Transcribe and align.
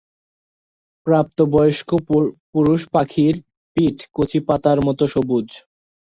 প্রাপ্তবয়স্ক 1.07 1.89
পুরুষ 2.53 2.81
পাখির 2.93 3.35
পিঠ 3.77 3.97
কচি 4.15 4.39
পাতার 4.47 4.77
মত 4.87 4.99
সবুজ। 5.13 5.47